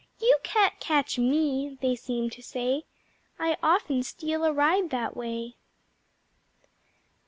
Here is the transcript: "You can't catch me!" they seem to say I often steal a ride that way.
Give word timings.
"You 0.19 0.39
can't 0.43 0.79
catch 0.79 1.19
me!" 1.19 1.77
they 1.79 1.95
seem 1.95 2.31
to 2.31 2.41
say 2.41 2.85
I 3.37 3.55
often 3.61 4.01
steal 4.01 4.43
a 4.43 4.51
ride 4.51 4.89
that 4.89 5.15
way. 5.15 5.57